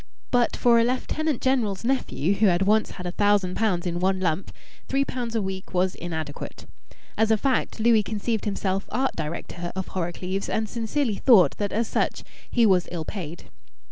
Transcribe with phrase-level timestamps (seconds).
[0.31, 4.19] But for a Lieutenant General's nephew, who had once had a thousand pounds in one
[4.19, 4.51] lump,
[4.87, 6.65] three pounds a week was inadequate.
[7.19, 11.87] As a fact, Louis conceived himself "Art Director" of Horrocleave's, and sincerely thought that as
[11.87, 13.51] such he was ill paid.